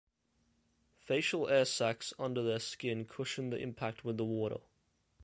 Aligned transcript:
Facial 0.97 1.47
air 1.47 1.63
sacs 1.63 2.11
under 2.17 2.41
their 2.41 2.57
skin 2.57 3.05
cushion 3.05 3.51
the 3.51 3.59
impact 3.59 4.03
with 4.03 4.17
the 4.17 4.25
water. 4.25 4.61